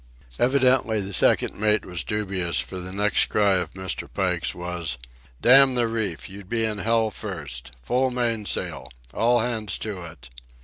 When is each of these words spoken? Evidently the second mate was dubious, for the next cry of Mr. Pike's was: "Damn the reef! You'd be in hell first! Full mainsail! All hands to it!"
Evidently 0.39 0.99
the 0.99 1.13
second 1.13 1.55
mate 1.59 1.85
was 1.85 2.03
dubious, 2.03 2.57
for 2.59 2.79
the 2.79 2.91
next 2.91 3.27
cry 3.29 3.57
of 3.57 3.75
Mr. 3.75 4.09
Pike's 4.11 4.55
was: 4.55 4.97
"Damn 5.43 5.75
the 5.75 5.87
reef! 5.87 6.27
You'd 6.27 6.49
be 6.49 6.63
in 6.65 6.79
hell 6.79 7.11
first! 7.11 7.69
Full 7.83 8.09
mainsail! 8.09 8.89
All 9.13 9.41
hands 9.41 9.77
to 9.77 10.01
it!" 10.05 10.31